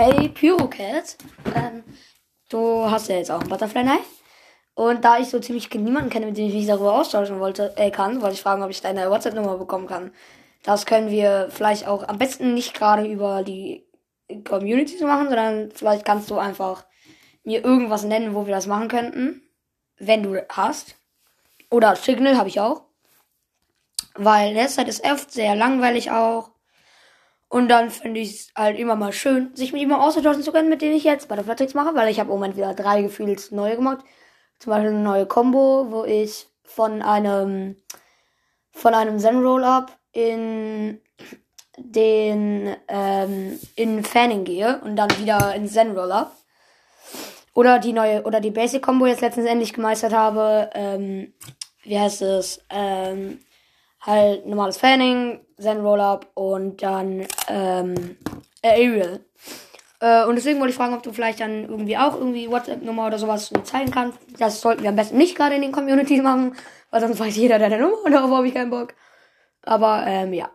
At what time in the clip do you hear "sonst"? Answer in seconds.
67.00-67.18